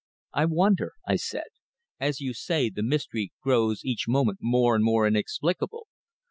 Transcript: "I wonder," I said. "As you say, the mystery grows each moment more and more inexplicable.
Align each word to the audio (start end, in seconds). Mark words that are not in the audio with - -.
"I 0.33 0.45
wonder," 0.45 0.93
I 1.07 1.15
said. 1.15 1.43
"As 1.99 2.19
you 2.19 2.33
say, 2.33 2.71
the 2.71 2.81
mystery 2.81 3.33
grows 3.43 3.85
each 3.85 4.07
moment 4.07 4.39
more 4.41 4.75
and 4.75 4.83
more 4.83 5.05
inexplicable. 5.05 5.85